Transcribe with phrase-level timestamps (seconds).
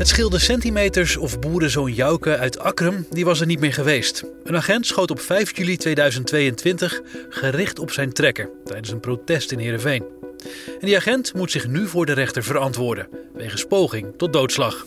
[0.00, 4.24] Het scheelde centimeters of boerenzoon Jouke uit Akrum, die was er niet meer geweest.
[4.44, 9.58] Een agent schoot op 5 juli 2022 gericht op zijn trekker tijdens een protest in
[9.58, 10.04] Heerenveen.
[10.80, 14.86] En die agent moet zich nu voor de rechter verantwoorden, wegens poging tot doodslag.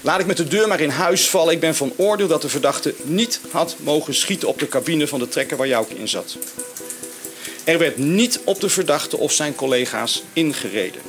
[0.00, 1.54] Laat ik met de deur maar in huis vallen.
[1.54, 5.18] Ik ben van oordeel dat de verdachte niet had mogen schieten op de cabine van
[5.18, 6.36] de trekker waar Jouke in zat.
[7.64, 11.00] Er werd niet op de verdachte of zijn collega's ingereden.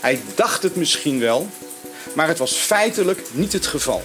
[0.00, 1.48] Hij dacht het misschien wel,
[2.14, 4.02] maar het was feitelijk niet het geval.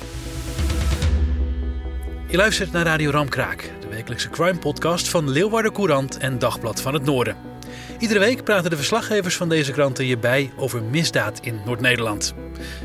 [2.28, 7.04] Je luistert naar Radio Ramkraak, de wekelijkse crime-podcast van Leeuwarden Courant en Dagblad van het
[7.04, 7.36] Noorden.
[8.00, 12.34] Iedere week praten de verslaggevers van deze kranten je bij over misdaad in Noord-Nederland.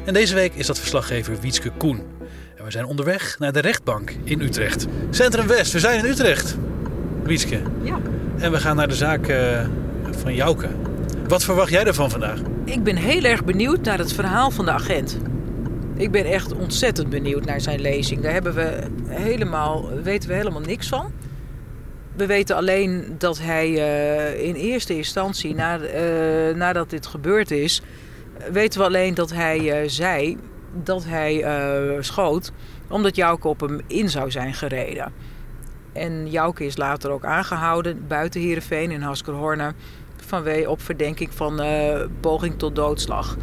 [0.04, 2.02] En deze week is dat verslaggever Wietske Koen.
[2.56, 4.86] En we zijn onderweg naar de rechtbank in Utrecht.
[5.10, 6.56] Centrum West, we zijn in Utrecht.
[7.22, 7.62] Wietske.
[7.82, 7.98] Ja.
[8.38, 9.66] En we gaan naar de zaak eh,
[10.22, 10.68] van Jouke.
[11.30, 12.40] Wat verwacht jij ervan vandaag?
[12.64, 15.18] Ik ben heel erg benieuwd naar het verhaal van de agent.
[15.96, 18.20] Ik ben echt ontzettend benieuwd naar zijn lezing.
[18.20, 21.12] Daar hebben we helemaal, weten we helemaal niks van.
[22.16, 27.82] We weten alleen dat hij uh, in eerste instantie, na, uh, nadat dit gebeurd is,
[28.52, 30.38] weten we alleen dat hij uh, zei
[30.82, 31.44] dat hij
[32.00, 32.52] schoot
[32.88, 35.12] omdat Jouke op hem in zou zijn gereden.
[35.92, 39.74] En Jouke is later ook aangehouden buiten Heerenveen in Haskerhorne
[40.26, 41.60] vanwege op verdenking van
[42.20, 43.36] poging tot doodslag.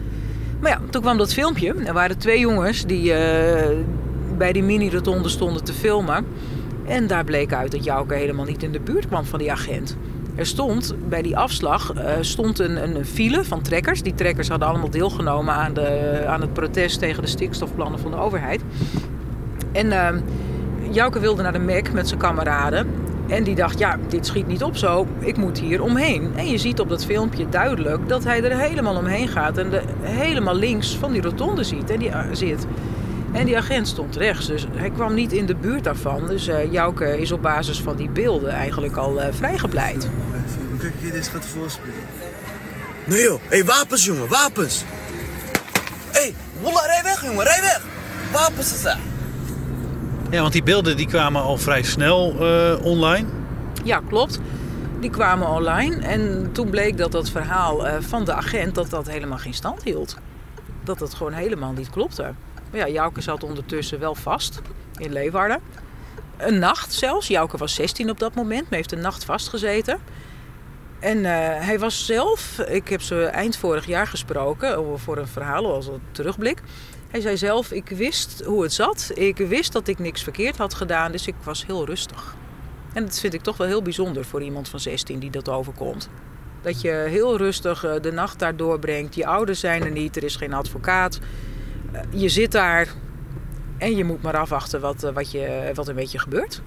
[0.59, 1.73] Maar ja, toen kwam dat filmpje.
[1.73, 3.13] Er waren twee jongens die
[4.37, 6.25] bij die mini-rotonde stonden te filmen.
[6.85, 9.97] En daar bleek uit dat Jouke helemaal niet in de buurt kwam van die agent.
[10.35, 14.03] Er stond bij die afslag uh, stond een, een file van trekkers.
[14.03, 18.17] Die trekkers hadden allemaal deelgenomen aan, de, aan het protest tegen de stikstofplannen van de
[18.17, 18.61] overheid.
[19.71, 20.09] En uh,
[20.91, 22.87] Jouke wilde naar de Mac met zijn kameraden.
[23.27, 25.07] En die dacht, ja, dit schiet niet op zo.
[25.19, 26.31] Ik moet hier omheen.
[26.35, 29.57] En je ziet op dat filmpje duidelijk dat hij er helemaal omheen gaat.
[29.57, 31.89] En de, helemaal links van die rotonde ziet.
[31.89, 32.65] En die uh, zit.
[33.31, 36.27] En die agent stond rechts, dus hij kwam niet in de buurt daarvan.
[36.27, 40.09] Dus uh, Jouke is op basis van die beelden eigenlijk al uh, vrijgepleit.
[40.79, 41.93] Kijk, dit gaat voorspelen.
[43.03, 44.83] Nee joh, hey, wapens jongen, wapens!
[46.11, 46.33] Hé, hey,
[46.85, 47.81] rij weg jongen, rij weg!
[48.31, 48.99] Wapens is daar!
[50.31, 53.27] Ja, want die beelden die kwamen al vrij snel uh, online.
[53.83, 54.39] Ja, klopt.
[54.99, 59.37] Die kwamen online en toen bleek dat dat verhaal van de agent dat dat helemaal
[59.37, 60.17] geen stand hield.
[60.83, 62.33] Dat het gewoon helemaal niet klopte.
[62.71, 64.61] Maar ja, Jouke zat ondertussen wel vast
[64.97, 65.59] in Leeuwarden.
[66.37, 67.27] Een nacht zelfs.
[67.27, 69.99] Jouke was 16 op dat moment, maar heeft een nacht vastgezeten.
[70.99, 71.29] En uh,
[71.65, 76.01] hij was zelf, ik heb ze eind vorig jaar gesproken voor een verhaal als een
[76.11, 76.61] terugblik.
[77.07, 79.11] Hij zei zelf, ik wist hoe het zat.
[79.13, 82.35] Ik wist dat ik niks verkeerd had gedaan, dus ik was heel rustig.
[82.93, 86.09] En dat vind ik toch wel heel bijzonder voor iemand van 16 die dat overkomt.
[86.61, 89.15] Dat je heel rustig de nacht daar doorbrengt.
[89.15, 91.19] Je ouders zijn er niet, er is geen advocaat
[92.09, 92.87] je zit daar
[93.77, 96.61] en je moet maar afwachten wat, eh, wat, je, wat een beetje gebeurt.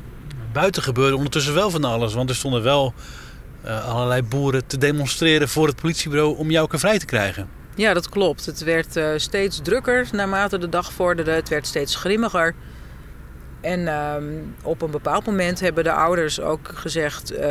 [0.53, 2.95] Buiten gebeurde ondertussen wel van alles, want er stonden wel
[3.65, 7.49] allerlei boeren te demonstreren voor het politiebureau om Jouke vrij te krijgen.
[7.81, 8.47] Ja, dat klopt.
[8.47, 11.31] Het werd uh, steeds drukker naarmate de dag vorderde.
[11.31, 12.55] Het werd steeds grimmiger.
[13.61, 14.15] En uh,
[14.63, 17.43] op een bepaald moment hebben de ouders ook gezegd: uh,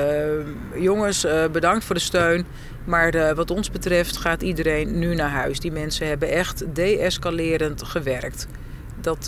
[0.75, 2.45] Jongens, uh, bedankt voor de steun.
[2.85, 5.59] Maar wat ons betreft gaat iedereen nu naar huis.
[5.59, 8.47] Die mensen hebben echt deescalerend gewerkt.
[9.01, 9.25] Dat,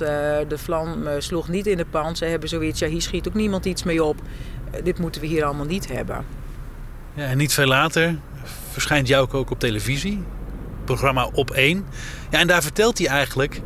[0.47, 2.15] de vlam sloeg niet in de pan.
[2.15, 4.21] Ze hebben zoiets: ja, hier schiet ook niemand iets mee op.
[4.83, 6.25] dit moeten we hier allemaal niet hebben.
[7.13, 8.15] Ja, en niet veel later
[8.71, 10.23] verschijnt Jouke ook op televisie.
[10.85, 11.85] Programma Op 1.
[12.29, 13.61] Ja, en daar vertelt hij eigenlijk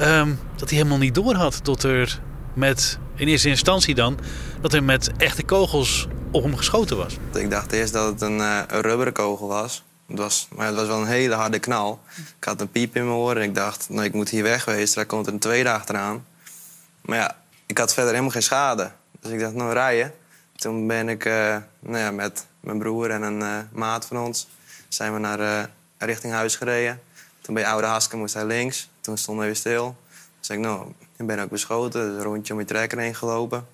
[0.00, 2.20] um, dat hij helemaal niet door had tot er
[2.54, 4.18] met, in eerste instantie dan,
[4.60, 7.16] dat er met echte kogels op hem geschoten was.
[7.32, 9.84] Ik dacht eerst dat het een, uh, een rubberen kogel was.
[10.06, 10.48] Het was.
[10.54, 12.00] Maar het was wel een hele harde knal.
[12.38, 14.94] Ik had een piep in mijn oren en ik dacht, nou, ik moet hier wegwezen.
[14.94, 16.26] Daar komt er een tweede achteraan.
[17.00, 17.36] Maar ja,
[17.66, 18.90] ik had verder helemaal geen schade.
[19.20, 20.12] Dus ik dacht, nou rijden.
[20.56, 24.48] Toen ben ik eh, nou ja, met mijn broer en een eh, maat van ons...
[24.88, 25.70] zijn we naar
[26.04, 27.00] richting huis gereden.
[27.40, 28.88] Toen bij Oude Haske moest hij links.
[29.00, 29.84] Toen stonden we weer stil.
[29.84, 29.96] Toen
[30.40, 32.08] zei ik, nou, ik ben ook beschoten.
[32.08, 33.66] Dus een rondje om je trekker heen gelopen.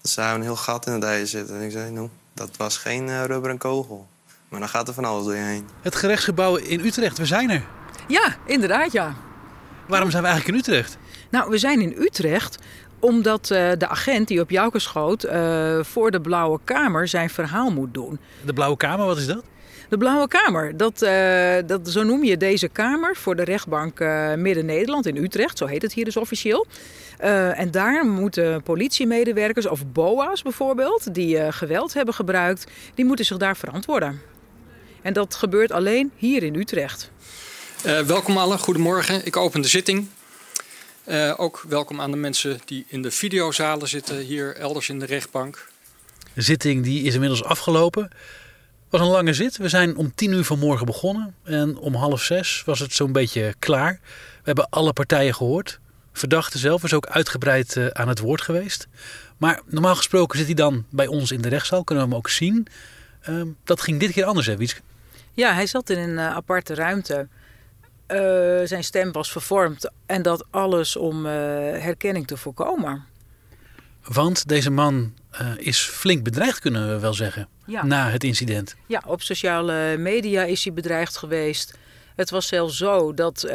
[0.00, 1.56] Toen zei we een heel gat in het ijs zitten.
[1.56, 4.06] En ik zei, nou, dat was geen uh, rubberen kogel.
[4.48, 5.68] Maar dan gaat er van alles door je heen.
[5.82, 7.64] Het gerechtsgebouw in Utrecht, we zijn er.
[8.08, 9.14] Ja, inderdaad ja.
[9.88, 10.98] Waarom zijn we eigenlijk in Utrecht?
[11.30, 12.58] Nou, we zijn in Utrecht
[12.98, 17.70] omdat uh, de agent die op Jouke schoot uh, voor de Blauwe Kamer zijn verhaal
[17.70, 18.18] moet doen.
[18.44, 19.42] De Blauwe Kamer, wat is dat?
[19.88, 23.98] De Blauwe Kamer, dat, uh, dat, zo noem je deze kamer voor de rechtbank
[24.36, 25.58] Midden-Nederland in Utrecht.
[25.58, 26.66] Zo heet het hier dus officieel.
[27.18, 33.56] en daar moeten politiemedewerkers of BOA's bijvoorbeeld, die geweld hebben gebruikt, die moeten zich daar
[33.56, 34.20] verantwoorden.
[35.02, 37.10] En dat gebeurt alleen hier in Utrecht.
[37.82, 39.26] welkom allen, goedemorgen.
[39.26, 40.08] Ik open de zitting.
[41.08, 45.06] Uh, ook welkom aan de mensen die in de videozalen zitten, hier elders in de
[45.06, 45.68] rechtbank.
[46.32, 48.10] De zitting die is inmiddels afgelopen.
[48.90, 49.56] Het was een lange zit.
[49.56, 51.34] We zijn om tien uur vanmorgen begonnen.
[51.42, 54.00] En om half zes was het zo'n beetje klaar.
[54.02, 55.80] We hebben alle partijen gehoord.
[56.12, 58.88] Verdachte zelf is ook uitgebreid uh, aan het woord geweest.
[59.36, 61.84] Maar normaal gesproken zit hij dan bij ons in de rechtszaal.
[61.84, 62.66] Kunnen we hem ook zien.
[63.28, 64.80] Uh, dat ging dit keer anders, hè Wieske?
[65.32, 67.28] Ja, hij zat in een aparte ruimte.
[68.08, 68.18] Uh,
[68.64, 69.90] zijn stem was vervormd.
[70.06, 71.32] En dat alles om uh,
[71.82, 73.04] herkenning te voorkomen.
[74.02, 77.84] Want deze man uh, is flink bedreigd, kunnen we wel zeggen, ja.
[77.84, 78.76] na het incident.
[78.86, 81.74] Ja, op sociale media is hij bedreigd geweest.
[82.16, 83.46] Het was zelfs zo dat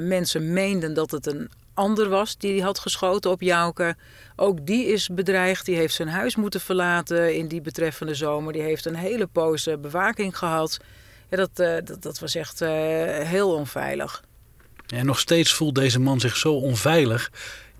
[0.00, 3.96] mensen meenden dat het een ander was die had geschoten op Jouke.
[4.36, 5.66] Ook die is bedreigd.
[5.66, 8.52] Die heeft zijn huis moeten verlaten in die betreffende zomer.
[8.52, 10.78] Die heeft een hele poos bewaking gehad.
[11.30, 12.60] Ja, dat, uh, dat, dat, was echt
[13.24, 14.22] heel onveilig.
[14.86, 17.30] En nog steeds voelt deze man zich zo onveilig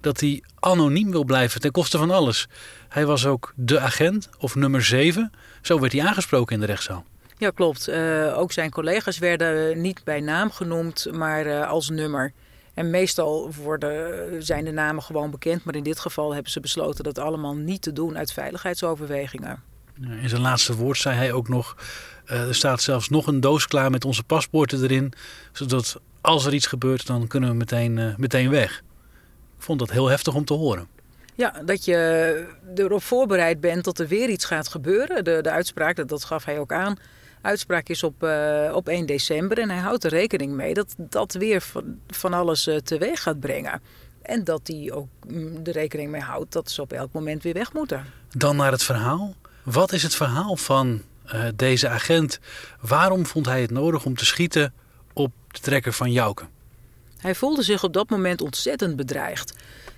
[0.03, 2.49] dat hij anoniem wil blijven ten koste van alles.
[2.89, 5.33] Hij was ook de agent, of nummer 7.
[5.63, 7.05] Zo werd hij aangesproken in de rechtszaal.
[7.39, 7.89] Ja, klopt.
[7.89, 12.33] Uh, ook zijn collega's werden niet bij naam genoemd, maar als nummer.
[12.75, 17.05] En meestal worden, zijn de namen gewoon bekend, maar in dit geval hebben ze besloten
[17.05, 19.63] dat allemaal niet te doen uit veiligheidsoverwegingen.
[20.23, 21.77] In zijn laatste woord zei hij ook nog:
[22.27, 25.13] uh, er staat zelfs nog een doos klaar met onze paspoorten erin.
[25.53, 28.83] Zodat als er iets gebeurt, dan kunnen we meteen, meteen weg.
[29.63, 30.89] Ik vond dat heel heftig om te horen.
[31.35, 35.25] Ja, dat je erop voorbereid bent dat er weer iets gaat gebeuren.
[35.25, 36.97] De, de uitspraak, dat, dat gaf hij ook aan.
[37.41, 41.33] uitspraak is op, uh, op 1 december en hij houdt er rekening mee dat dat
[41.33, 43.83] weer van, van alles uh, teweeg gaat brengen.
[44.23, 47.55] En dat hij ook mm, de rekening mee houdt dat ze op elk moment weer
[47.55, 48.05] weg moeten.
[48.31, 49.35] Dan naar het verhaal.
[49.63, 51.03] Wat is het verhaal van
[51.35, 52.39] uh, deze agent?
[52.81, 54.75] Waarom vond hij het nodig om te schieten
[55.13, 56.45] op de trekker van Jouke?
[57.23, 59.53] Hij voelde zich op dat moment ontzettend bedreigd.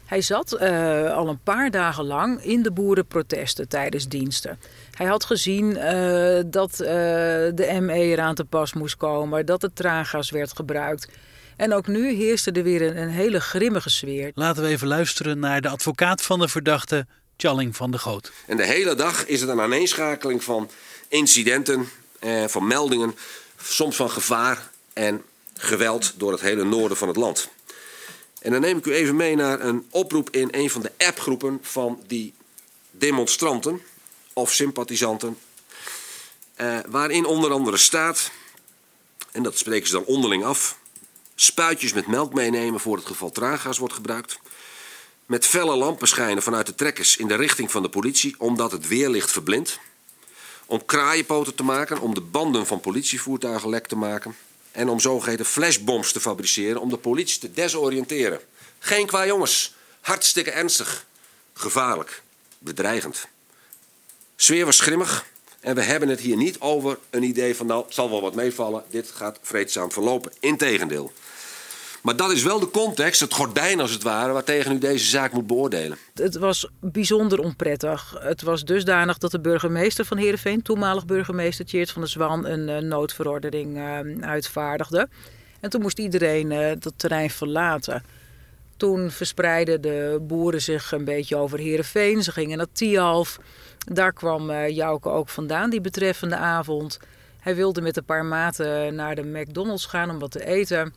[0.05, 4.59] Hij zat uh, al een paar dagen lang in de boerenprotesten tijdens diensten.
[4.91, 6.87] Hij had gezien uh, dat uh,
[7.55, 11.09] de ME eraan te pas moest komen, dat het traangas werd gebruikt.
[11.57, 14.31] En ook nu heerste er weer een, een, hele grimmige sfeer.
[14.35, 17.07] Laten we even luisteren naar de advocaat van de verdachte,
[17.37, 18.33] Challing van de Goot.
[18.47, 20.71] En de hele dag is het een aaneenschakeling van
[21.09, 21.89] incidenten,
[22.19, 23.15] eh, van meldingen,
[23.63, 25.23] soms van gevaar en
[25.55, 27.49] geweld door het hele noorden van het land.
[28.41, 31.59] En dan neem ik u even mee naar een oproep in een van de appgroepen
[31.63, 32.35] van die
[32.91, 33.83] demonstranten
[34.33, 35.39] of sympathisanten.
[36.55, 38.31] Eh, waarin onder andere staat,
[39.33, 40.79] en dat spreken ze dan onderling af,
[41.35, 44.39] spuitjes met melk meenemen voor het geval traangas wordt gebruikt.
[45.27, 48.89] Met felle lampen schijnen vanuit de trekkers in de richting van de politie omdat het
[48.89, 49.79] weerlicht verblindt.
[50.67, 54.37] Om kraaienpoten te maken, om de banden van politievoertuigen lek te maken.
[54.75, 58.41] En om zogeheten flashbombs te fabriceren om de politie te desoriënteren.
[58.79, 59.75] Geen qua jongens.
[60.01, 61.07] Hartstikke ernstig.
[61.53, 62.23] Gevaarlijk.
[62.59, 63.27] Bedreigend.
[64.37, 65.27] Sfeer was grimmig.
[65.61, 68.35] En we hebben het hier niet over een idee van nou, het zal wel wat
[68.35, 68.85] meevallen.
[68.91, 70.33] Dit gaat vreedzaam verlopen.
[70.41, 71.13] Integendeel.
[72.05, 75.33] Maar dat is wel de context, het gordijn als het ware, waartegen u deze zaak
[75.33, 75.99] moet beoordelen.
[76.15, 78.17] Het was bijzonder onprettig.
[78.19, 82.69] Het was dusdanig dat de burgemeester van Heerenveen, toenmalig burgemeester Tjeerd van der Zwan, een
[82.69, 85.09] uh, noodverordening uh, uitvaardigde.
[85.61, 88.03] En toen moest iedereen uh, dat terrein verlaten.
[88.77, 92.23] Toen verspreidden de boeren zich een beetje over Heerenveen.
[92.23, 93.39] Ze gingen naar Tialf.
[93.79, 96.99] Daar kwam Jouke ook vandaan die betreffende avond.
[97.39, 100.95] Hij wilde met een paar maten naar de McDonald's gaan om wat te eten.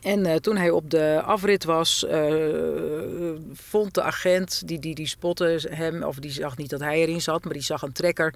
[0.00, 5.06] En uh, toen hij op de afrit was, uh, vond de agent, die, die, die
[5.06, 8.34] spotte hem, of die zag niet dat hij erin zat, maar die zag een trekker.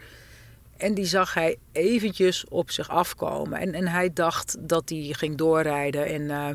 [0.76, 3.58] En die zag hij eventjes op zich afkomen.
[3.58, 6.06] En, en hij dacht dat hij ging doorrijden.
[6.06, 6.48] En uh,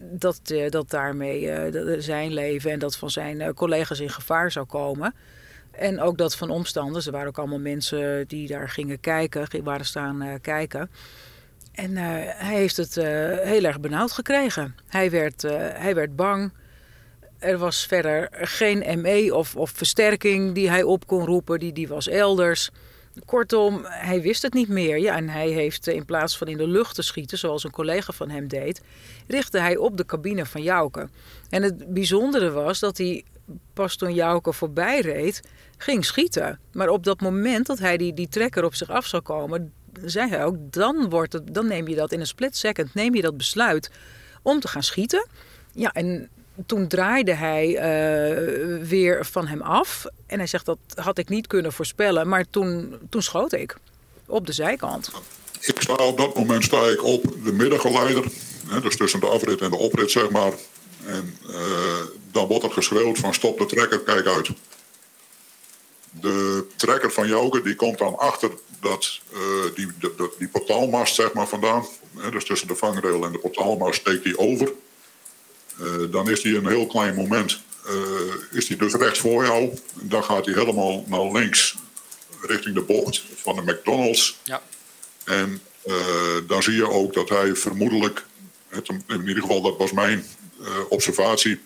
[0.00, 4.50] dat, eh, dat daarmee eh, zijn leven en dat van zijn eh, collega's in gevaar
[4.50, 5.14] zou komen.
[5.70, 7.06] En ook dat van omstanders.
[7.06, 10.90] Er waren ook allemaal mensen die daar gingen kijken, waren staan eh, kijken.
[11.72, 13.04] En eh, hij heeft het eh,
[13.38, 14.74] heel erg benauwd gekregen.
[14.88, 16.52] Hij werd, eh, hij werd bang.
[17.38, 21.58] Er was verder geen ME of, of versterking die hij op kon roepen.
[21.58, 22.70] Die, die was elders.
[23.24, 24.98] Kortom, hij wist het niet meer.
[24.98, 28.12] Ja, en hij heeft in plaats van in de lucht te schieten, zoals een collega
[28.12, 28.82] van hem deed,
[29.26, 31.08] richtte hij op de cabine van Jouke.
[31.48, 33.24] En het bijzondere was dat hij
[33.72, 35.42] pas toen Jouke voorbij reed,
[35.76, 36.58] ging schieten.
[36.72, 39.72] Maar op dat moment dat hij die, die trekker op zich af zou komen,
[40.04, 43.14] zei hij ook, dan, wordt het, dan neem je dat in een split second, neem
[43.14, 43.90] je dat besluit
[44.42, 45.26] om te gaan schieten.
[45.72, 46.28] Ja, en
[46.66, 50.06] toen draaide hij eh, weer van hem af.
[50.26, 52.28] En hij zegt dat had ik niet kunnen voorspellen.
[52.28, 53.76] Maar toen, toen schoot ik
[54.26, 55.10] op de zijkant.
[55.60, 58.24] Ik op dat moment sta ik op de middengeleider.
[58.66, 60.52] Hè, dus tussen de afrit en de oprit, zeg maar.
[61.06, 61.54] En eh,
[62.32, 64.50] dan wordt er geschreeuwd van stop de trekker, kijk uit.
[66.10, 68.50] De trekker van Jouke die komt dan achter
[68.80, 69.38] dat, eh,
[69.74, 71.86] die, de, de- die portaalmast zeg maar, vandaan.
[72.16, 74.72] Hè, dus tussen de vangrail en de portaalmast steekt hij over.
[75.78, 77.60] Eh, dan is hij een heel klein moment.
[77.86, 77.94] eh,
[78.58, 79.78] is hij dus rechts voor jou.
[79.94, 81.74] Dan gaat hij helemaal naar links
[82.40, 84.38] richting de bocht van de McDonald's.
[84.44, 84.62] Ja.
[85.24, 85.62] En
[86.46, 88.24] dan zie je ook dat hij vermoedelijk,
[88.68, 90.24] het, in ieder geval dat was mijn
[90.88, 91.60] observatie,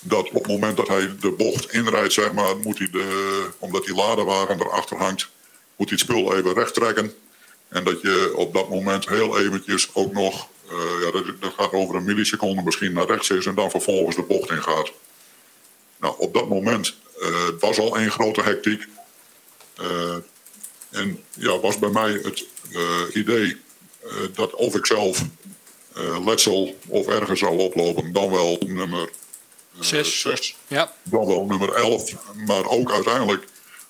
[0.00, 3.84] dat op het moment dat hij de bocht inrijdt, zeg maar, moet hij de, omdat
[3.84, 5.28] die ladewagen erachter hangt,
[5.76, 7.14] moet hij het spul even recht trekken.
[7.68, 11.94] En dat je op dat moment heel eventjes ook nog, eh, ja, dat, gaat over
[11.94, 14.92] een milliseconde misschien naar rechts is en dan vervolgens de bocht ingaat.
[15.96, 18.86] Nou, op dat moment eh, was al één grote hectiek.
[19.76, 20.16] Eh,
[20.90, 22.46] en ja, was bij mij het
[23.14, 23.56] idee
[24.34, 25.22] dat of ik zelf
[26.24, 29.10] letsel of ergens zou oplopen, dan wel nummer
[29.78, 30.20] eh, Zes.
[30.20, 30.92] 6, Ja.
[31.02, 32.14] dan wel nummer 11.
[32.46, 33.44] Maar ook uiteindelijk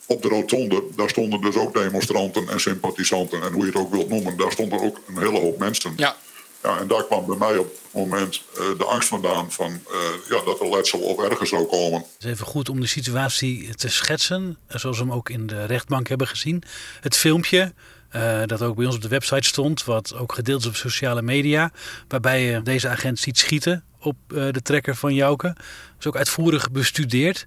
[0.07, 3.91] op de rotonde, daar stonden dus ook demonstranten en sympathisanten en hoe je het ook
[3.93, 5.93] wilt noemen, daar stonden ook een hele hoop mensen.
[5.97, 6.17] Ja.
[6.63, 9.99] Ja, en daar kwam bij mij op het moment eh, de angst vandaan van eh,
[10.29, 11.99] ja, dat er letsel of ergens zou komen.
[12.01, 15.65] Het is even goed om de situatie te schetsen, zoals we hem ook in de
[15.65, 16.63] rechtbank hebben gezien.
[17.01, 17.73] Het filmpje,
[18.09, 21.23] eh, dat ook bij ons op de website stond, wat ook gedeeld is op sociale
[21.23, 21.71] media,
[22.09, 25.57] waarbij je deze agent ziet schieten op eh, de trekker van Jouke.
[25.99, 27.47] is ook uitvoerig bestudeerd.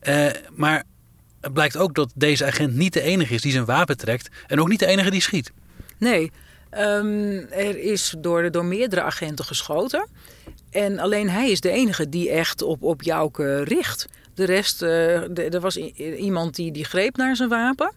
[0.00, 0.84] Eh, maar
[1.40, 4.60] het blijkt ook dat deze agent niet de enige is die zijn wapen trekt en
[4.60, 5.52] ook niet de enige die schiet.
[5.98, 6.30] Nee,
[6.70, 10.08] ehm, er is door, door meerdere agenten geschoten.
[10.70, 14.06] En alleen hij is de enige die echt op, op Jouke richt.
[14.34, 17.92] De rest, er was iemand die, die greep naar zijn wapen.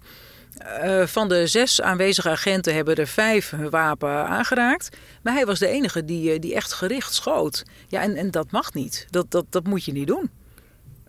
[0.58, 4.98] Eh, van de zes aanwezige agenten hebben er vijf hun wapen aangeraakt.
[5.24, 7.64] Maar hij was de enige die, eh, die echt gericht schoot.
[7.88, 9.06] Ja, en, en dat mag niet.
[9.10, 10.30] Dat, dat, dat moet je niet doen.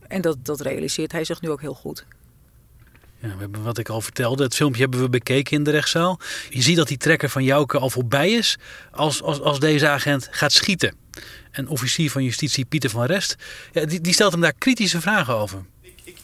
[0.09, 2.05] En dat, dat realiseert hij zich nu ook heel goed.
[3.19, 4.43] Ja, we hebben wat ik al vertelde.
[4.43, 6.21] Het filmpje hebben we bekeken in de rechtszaal.
[6.51, 8.59] Je ziet dat die trekker van Jouke al voorbij is
[8.91, 10.97] als, als, als deze agent gaat schieten.
[11.51, 13.37] En officier van justitie Pieter van Rest,
[13.73, 15.65] ja, die, die stelt hem daar kritische vragen over.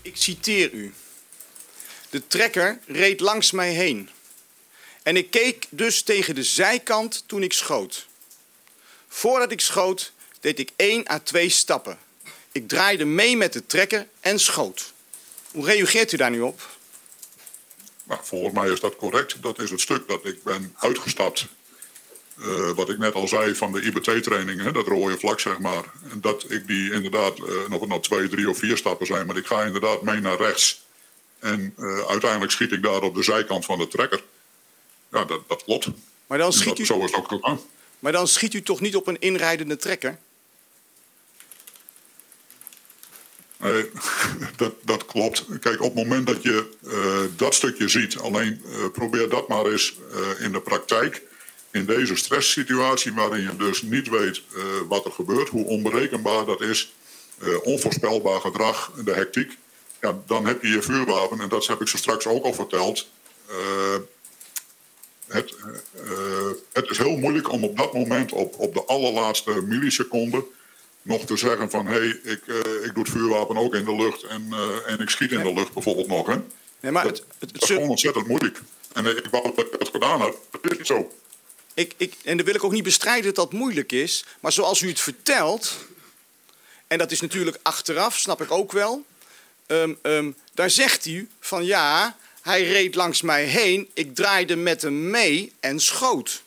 [0.02, 0.92] Ik citeer u.
[2.10, 4.10] De trekker reed langs mij heen.
[5.02, 8.06] En ik keek dus tegen de zijkant toen ik schoot.
[9.08, 11.98] Voordat ik schoot, deed ik één à twee stappen.
[12.52, 14.92] Ik draaide mee met de trekker en schoot.
[15.50, 16.78] Hoe reageert u daar nu op?
[18.04, 19.42] Nou, volgens mij is dat correct.
[19.42, 21.46] Dat is het stuk dat ik ben uitgestapt.
[22.38, 25.84] Eh, wat ik net al zei van de IBT-training, dat rode vlak zeg maar.
[26.14, 27.40] Dat ik die inderdaad,
[27.70, 30.36] of het nou twee, drie of vier stappen zijn, maar ik ga inderdaad mee naar
[30.36, 30.82] rechts.
[31.40, 34.22] En eh, uiteindelijk schiet ik daar op de zijkant van de trekker.
[35.12, 35.86] Ja, dat, dat klopt.
[36.26, 37.58] Maar dan schiet dat- u- Zo is het ook.
[37.98, 40.18] Maar dan schiet u toch niet op een inrijdende trekker?
[43.56, 43.90] Nee,
[44.56, 45.44] dat, dat klopt.
[45.60, 49.66] Kijk, op het moment dat je eh, dat stukje ziet, alleen eh, probeer dat maar
[49.66, 49.94] eens
[50.38, 51.22] in de praktijk.
[51.72, 54.42] In deze stresssituatie, waarin je dus niet weet
[54.88, 56.92] wat er gebeurt, hoe onberekenbaar dat is,
[57.62, 59.58] onvoorspelbaar gedrag, de hectiek.
[60.00, 63.08] Ja, dan heb je je vuurwapen, en dat heb ik zo straks ook al verteld.
[63.46, 63.96] Eh,
[65.26, 65.54] het,
[66.04, 70.44] eh, het is heel moeilijk om op dat moment, op, op de allerlaatste milliseconde,
[71.02, 73.96] nog te zeggen van hé, hey, ik, eh, ik doe het vuurwapen ook in de
[73.96, 74.52] lucht en,
[74.86, 76.26] en ik schiet in de lucht bijvoorbeeld nog.
[76.26, 76.36] Hè?
[76.80, 78.60] Nee, maar dat, het, het, dat is gewoon ontzettend moeilijk.
[78.92, 80.36] En ik wou dat ik het gedaan heb.
[80.50, 81.12] Dat is niet zo.
[81.74, 84.24] Ik, ik, en dan wil ik ook niet bestrijden dat dat moeilijk is.
[84.40, 85.76] Maar zoals u het vertelt,
[86.86, 89.04] en dat is natuurlijk achteraf, snap ik ook wel.
[89.70, 94.82] Ehm, ehm, daar zegt u van ja, hij reed langs mij heen, ik draaide met
[94.82, 96.42] hem mee en schoot.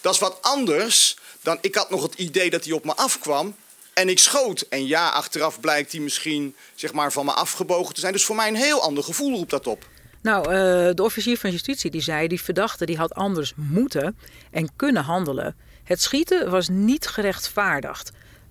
[0.00, 3.54] Dat is wat anders dan ik had nog het idee dat hij op me afkwam
[3.92, 4.60] en ik schoot.
[4.60, 8.12] En ja, achteraf blijkt hij misschien zeg maar, van me afgebogen te zijn.
[8.12, 9.88] Dus voor mij een heel ander gevoel roept dat op.
[10.22, 14.18] Nou, uh, de officier van justitie die zei, die verdachte die had anders moeten
[14.50, 15.56] en kunnen handelen.
[15.84, 18.10] Het schieten was niet gerechtvaardigd.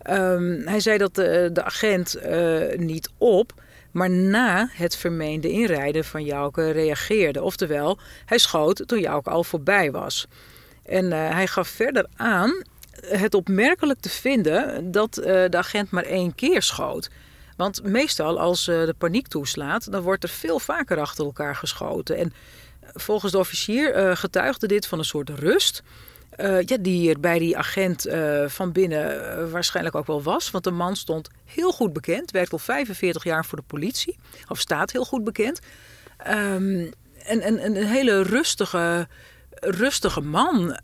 [0.09, 3.53] Um, hij zei dat de, de agent uh, niet op,
[3.95, 7.41] maar na het vermeende inrijden van Jouke reageerde.
[7.41, 10.27] Oftewel, hij schoot toen Jouke al voorbij was.
[10.85, 12.63] En uh, hij gaf verder aan
[13.05, 17.09] het opmerkelijk te vinden dat uh, de agent maar één keer schoot.
[17.57, 22.17] Want meestal als uh, de paniek toeslaat, dan wordt er veel vaker achter elkaar geschoten.
[22.17, 22.33] En
[22.81, 25.83] volgens de officier getuigde dit van een soort rust.
[26.37, 30.51] Uh, ja, die er bij die agent uh, van binnen uh, waarschijnlijk ook wel was.
[30.51, 34.59] Want de man stond heel goed bekend, werkt al 45 jaar voor de politie, of
[34.59, 35.59] staat heel goed bekend.
[36.27, 36.91] Um,
[37.23, 39.07] en, en, een hele rustige,
[39.59, 40.79] rustige man.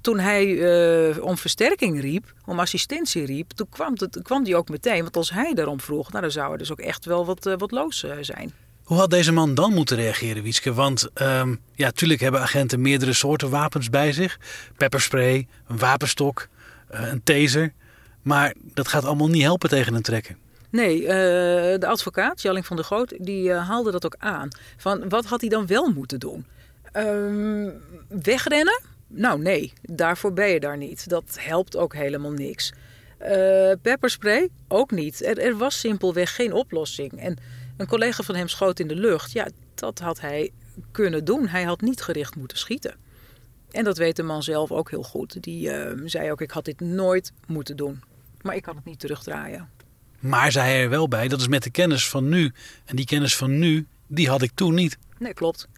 [0.00, 5.02] toen hij om versterking riep, om assistentie riep, toen kwam, het, kwam die ook meteen.
[5.02, 7.70] Want als hij daarom vroeg, nou, dan zou er dus ook echt wel wat, wat
[7.70, 8.52] los zijn.
[8.82, 10.72] Hoe had deze man dan moeten reageren, Wietske?
[10.72, 14.38] Want um, ja, tuurlijk hebben agenten meerdere soorten wapens bij zich.
[14.76, 16.48] Pepperspray, een wapenstok,
[16.94, 17.72] uh, een taser.
[18.22, 20.36] Maar dat gaat allemaal niet helpen tegen een trekker.
[20.70, 24.48] Nee, uh, de advocaat, Jalling van der Goot, die uh, haalde dat ook aan.
[24.76, 26.46] Van wat had hij dan wel moeten doen?
[26.96, 27.72] Um,
[28.08, 28.80] wegrennen?
[29.06, 31.08] Nou nee, daarvoor ben je daar niet.
[31.08, 32.72] Dat helpt ook helemaal niks.
[33.82, 34.48] pepperspray?
[34.68, 35.24] Ook niet.
[35.24, 37.12] Er, er was simpelweg geen oplossing.
[37.12, 37.38] En
[37.82, 39.32] een collega van hem schoot in de lucht.
[39.32, 40.52] Ja, dat had hij
[40.90, 41.48] kunnen doen.
[41.48, 42.94] Hij had niet gericht moeten schieten.
[43.70, 45.42] En dat weet de man zelf ook heel goed.
[45.42, 48.02] Die uh, zei ook: Ik had dit nooit moeten doen.
[48.42, 49.70] Maar ik kan het niet terugdraaien.
[50.18, 52.52] Maar zei hij er wel bij: dat is met de kennis van nu.
[52.84, 54.98] En die kennis van nu, die had ik toen niet.
[55.18, 55.68] Nee, klopt.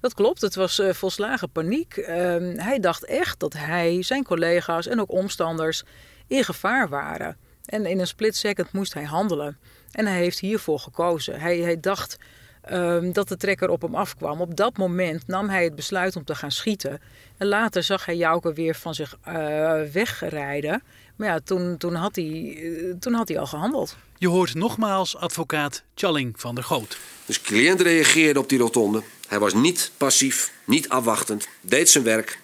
[0.00, 0.40] Dat klopt.
[0.40, 1.96] Het was uh, volslagen paniek.
[1.96, 2.06] Uh,
[2.56, 5.82] hij dacht echt dat hij, zijn collega's en ook omstanders
[6.26, 7.36] in gevaar waren.
[7.64, 9.58] En in een split second moest hij handelen.
[9.90, 11.40] En hij heeft hiervoor gekozen.
[11.40, 12.18] Hij, hij dacht
[12.72, 14.40] um, dat de trekker op hem afkwam.
[14.40, 17.00] Op dat moment nam hij het besluit om te gaan schieten.
[17.36, 19.32] En later zag hij Jouke weer van zich uh,
[19.92, 20.82] wegrijden.
[21.16, 23.96] Maar ja, toen, toen, had hij, uh, toen had hij al gehandeld.
[24.18, 26.98] Je hoort nogmaals advocaat Challing van der Goot.
[27.26, 29.02] Dus cliënt reageerde op die rotonde.
[29.28, 32.38] Hij was niet passief, niet afwachtend, deed zijn werk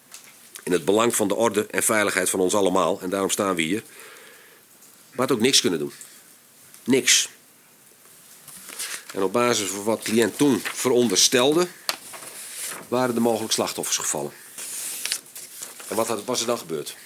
[0.62, 3.00] in het belang van de orde en veiligheid van ons allemaal.
[3.00, 3.82] En daarom staan we hier.
[5.10, 5.92] Maar had ook niks kunnen doen.
[6.84, 7.28] Niks.
[9.14, 11.68] En op basis van wat de cliënt toen veronderstelde,
[12.88, 14.32] waren er mogelijk slachtoffers gevallen.
[15.88, 16.96] En wat was er dan gebeurd?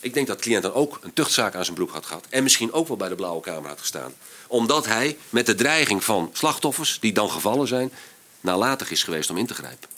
[0.00, 2.26] Ik denk dat de cliënt dan ook een tuchtzaak aan zijn broek had gehad.
[2.30, 4.14] En misschien ook wel bij de Blauwe Kamer had gestaan.
[4.46, 7.92] Omdat hij met de dreiging van slachtoffers, die dan gevallen zijn,
[8.40, 9.88] nalatig is geweest om in te grijpen.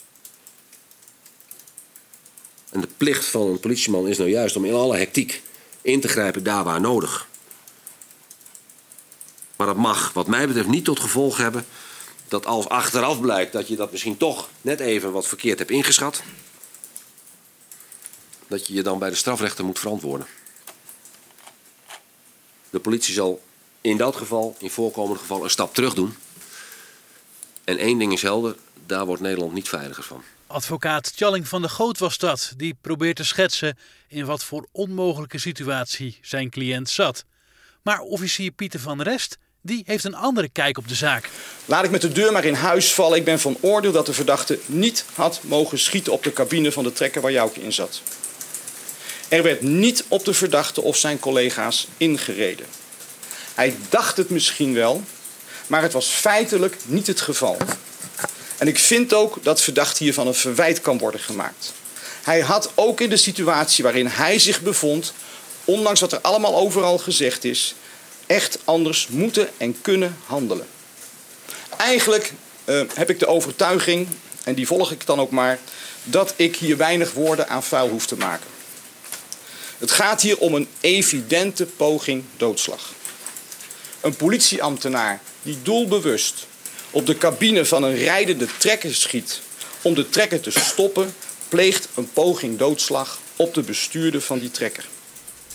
[2.69, 5.41] En de plicht van een politieman is nou juist om in alle hectiek
[5.81, 7.27] in te grijpen daar waar nodig.
[9.55, 11.65] Maar dat mag, wat mij betreft, niet tot gevolg hebben
[12.29, 16.21] dat als achteraf blijkt dat je dat misschien toch net even wat verkeerd hebt ingeschat,
[18.47, 20.27] dat je je dan bij de strafrechter moet verantwoorden.
[22.69, 23.41] De politie zal
[23.81, 26.15] in dat geval, in voorkomend geval, een stap terug doen.
[27.63, 30.23] En één ding is helder, daar wordt Nederland niet veiliger van.
[30.51, 35.37] Advocaat Tjalling van der Goot was dat, die probeert te schetsen in wat voor onmogelijke
[35.37, 37.25] situatie zijn cliënt zat.
[37.83, 41.29] Maar officier Pieter van Rest die heeft een andere kijk op de zaak.
[41.65, 43.17] Laat ik met de deur maar in huis vallen.
[43.17, 46.83] Ik ben van oordeel dat de verdachte niet had mogen schieten op de cabine van
[46.83, 48.01] de trekker waar Jouke in zat.
[49.27, 52.65] Er werd niet op de verdachte of zijn collega's ingereden.
[53.53, 55.03] Hij dacht het misschien wel,
[55.67, 57.57] maar het was feitelijk niet het geval.
[58.59, 61.73] En ik vind ook dat verdachte hiervan een verwijt kan worden gemaakt.
[62.23, 65.13] Hij had ook in de situatie waarin hij zich bevond,
[65.65, 67.75] ondanks wat er allemaal overal gezegd is,
[68.25, 70.67] echt anders moeten en kunnen handelen.
[71.77, 72.33] Eigenlijk
[72.65, 74.07] uh, heb ik de overtuiging,
[74.43, 75.59] en die volg ik dan ook maar,
[76.03, 78.47] dat ik hier weinig woorden aan vuil hoef te maken.
[79.77, 82.93] Het gaat hier om een evidente poging doodslag.
[84.01, 86.47] Een politieambtenaar die doelbewust
[86.91, 89.41] op de cabine van een rijdende trekker schiet
[89.81, 91.13] om de trekker te stoppen,
[91.49, 94.87] pleegt een poging doodslag op de bestuurder van die trekker.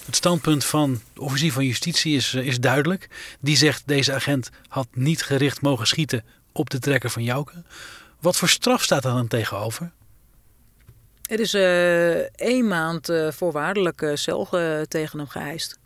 [0.04, 3.08] Het standpunt van de officier van justitie is, is duidelijk.
[3.40, 7.62] Die zegt deze agent had niet gericht mogen schieten op de trekker van Jouke.
[8.20, 9.92] Wat voor straf staat er dan tegenover?
[11.22, 15.78] Er is uh, één maand uh, voorwaardelijke cel uh, tegen hem geëist.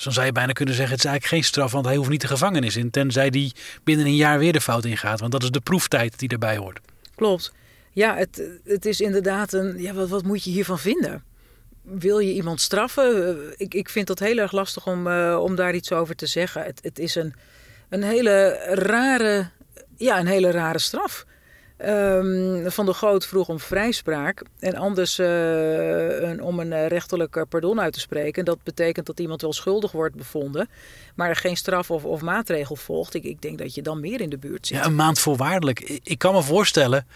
[0.00, 2.10] Dus dan zou je bijna kunnen zeggen: het is eigenlijk geen straf, want hij hoeft
[2.10, 2.90] niet de gevangenis in.
[2.90, 3.52] Tenzij hij
[3.84, 5.20] binnen een jaar weer de fout ingaat.
[5.20, 6.80] Want dat is de proeftijd die erbij hoort.
[7.14, 7.52] Klopt.
[7.92, 9.80] Ja, het, het is inderdaad een.
[9.82, 11.24] Ja, wat, wat moet je hiervan vinden?
[11.82, 13.28] wil je iemand straffen?
[13.28, 16.26] Eh, ik, ik vind dat heel erg lastig om, uh, om daar iets over te
[16.26, 16.62] zeggen.
[16.62, 17.34] Het, het is een,
[17.88, 19.50] een hele rare,
[19.96, 21.24] ja, een hele rare straf.
[21.86, 27.80] Um, van de Groot vroeg om vrijspraak en anders uh, een, om een rechterlijk pardon
[27.80, 28.44] uit te spreken.
[28.44, 30.68] Dat betekent dat iemand wel schuldig wordt bevonden,
[31.14, 33.14] maar er geen straf of, of maatregel volgt.
[33.14, 34.76] Ik, ik denk dat je dan meer in de buurt zit.
[34.76, 36.00] Ja, een maand voorwaardelijk.
[36.02, 37.06] Ik kan me voorstellen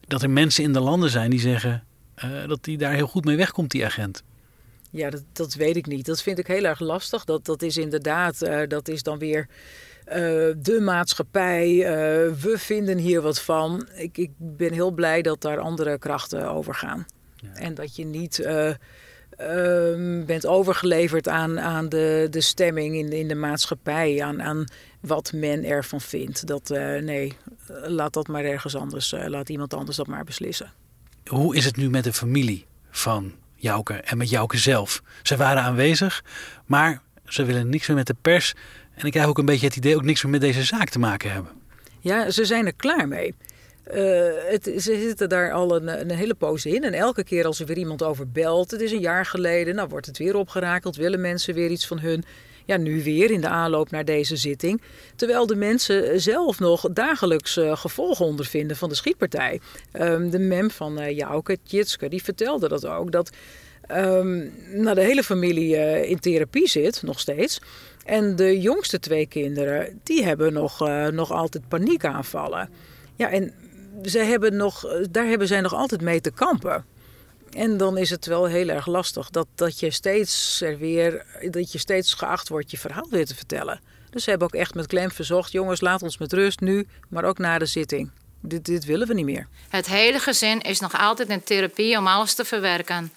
[0.00, 1.84] dat er mensen in de landen zijn die zeggen
[2.24, 4.22] uh, dat die daar heel goed mee wegkomt, die agent.
[4.90, 6.06] Ja, dat, dat weet ik niet.
[6.06, 7.24] Dat vind ik heel erg lastig.
[7.24, 9.48] Dat, dat is inderdaad, uh, dat is dan weer
[10.08, 10.14] uh,
[10.56, 11.76] de maatschappij.
[12.40, 13.88] we vinden hier wat van.
[13.94, 17.06] Ik, ik ben heel blij dat daar andere krachten over gaan.
[17.36, 17.54] Ja.
[17.54, 23.34] En dat je niet ehm, bent overgeleverd aan, aan de, de stemming in, in de
[23.34, 24.22] maatschappij.
[24.22, 24.64] Aan, aan
[25.00, 26.46] wat men ervan vindt.
[26.46, 26.68] Dat,
[27.00, 27.32] nee,
[27.68, 29.14] laat dat maar ergens anders.
[29.26, 30.72] laat iemand anders dat maar beslissen.
[31.26, 35.02] Hoe is het nu met de familie van Jouke en met Jouke zelf?
[35.22, 36.24] Ze waren aanwezig,
[36.66, 38.54] maar ze willen niks meer met de pers.
[38.94, 40.98] En ik krijg ook een beetje het idee ook niks meer met deze zaak te
[40.98, 41.52] maken hebben.
[42.00, 43.34] Ja, ze zijn er klaar mee.
[43.94, 43.94] Uh,
[44.48, 46.84] het, ze zitten daar al een, een, hele poos in.
[46.84, 49.88] En elke keer als er weer iemand over belt, het is een jaar geleden, nou
[49.88, 52.24] wordt het weer opgerakeld, willen mensen weer iets van hun.
[52.64, 54.82] Ja, nu weer in de aanloop naar deze zitting.
[55.16, 59.60] Terwijl de mensen zelf nog dagelijks uh, gevolgen ondervinden van de schietpartij.
[59.92, 63.12] Um, de mem van uh, Jouke Tjitske, die vertelde dat ook.
[63.12, 63.30] Dat
[63.90, 65.76] um, de hele familie
[66.06, 67.60] in therapie zit, nog steeds.
[68.04, 72.70] En de jongste twee kinderen, die hebben nog, nog altijd paniekaanvallen.
[73.16, 73.52] Ja, en
[74.04, 76.84] ze hebben nog, daar hebben zij nog altijd mee te kampen.
[77.50, 81.72] En dan is het wel heel erg lastig dat, dat, je steeds er weer, dat
[81.72, 83.80] je steeds geacht wordt je verhaal weer te vertellen.
[84.10, 87.24] Dus ze hebben ook echt met klem verzocht: jongens, laat ons met rust nu, maar
[87.24, 88.10] ook na de zitting.
[88.40, 89.48] Dit, dit willen we niet meer.
[89.68, 93.12] Het hele gezin is nog altijd in therapie om alles te verwerken.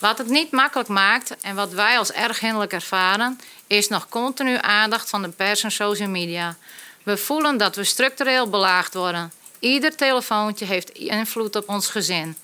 [0.00, 4.56] Wat het niet makkelijk maakt en wat wij als erg hinderlijk ervaren, is nog continu
[4.60, 6.56] aandacht van de pers en social media.
[7.02, 9.32] We voelen dat we structureel belaagd worden.
[9.58, 12.36] Ieder telefoontje heeft invloed op ons gezin.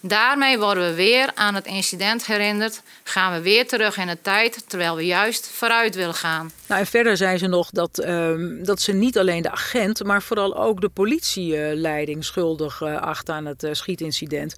[0.00, 2.82] Daarmee worden we weer aan het incident herinnerd.
[3.02, 6.50] Gaan we weer terug in de tijd, terwijl we juist vooruit willen gaan.
[6.66, 8.32] Nou, en verder zei ze nog dat, uh,
[8.64, 13.46] dat ze niet alleen de agent, maar vooral ook de politieleiding schuldig uh, acht aan
[13.46, 14.54] het uh, schietincident.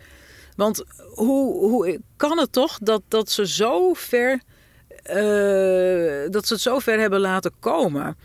[0.58, 4.40] Want hoe, hoe kan het toch dat, dat ze zo ver.
[5.10, 8.16] Uh, dat ze het zo ver hebben laten komen?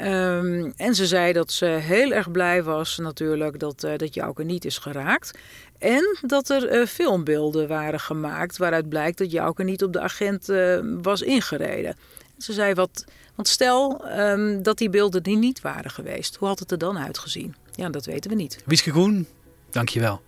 [0.00, 4.42] Um, en ze zei dat ze heel erg blij was natuurlijk dat, uh, dat Jouke
[4.42, 5.38] niet is geraakt.
[5.78, 10.46] En dat er uh, filmbeelden waren gemaakt waaruit blijkt dat Jouke niet op de agent
[11.02, 11.96] was ingereden.
[12.38, 16.36] Ze zei wat, want stel um, dat die beelden niet waren geweest.
[16.36, 17.54] Hoe had het er dan uitgezien?
[17.72, 18.62] Ja, dat weten we niet.
[18.66, 19.26] Wieske Koen,
[19.70, 20.20] dankjewel.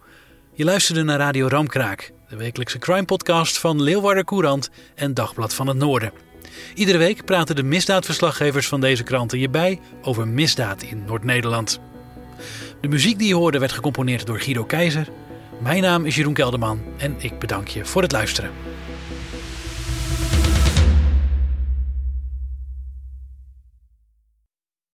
[0.56, 5.66] Je luisterde naar Radio Ramkraak, de wekelijkse crime podcast van Leeuwarder Courant en Dagblad van
[5.66, 6.12] het Noorden.
[6.74, 11.80] Iedere week praten de misdaadverslaggevers van deze kranten je bij over misdaad in Noord-Nederland.
[12.80, 15.08] De muziek die je hoorde werd gecomponeerd door Guido Keizer.
[15.60, 18.50] Mijn naam is Jeroen Kelderman en ik bedank je voor het luisteren.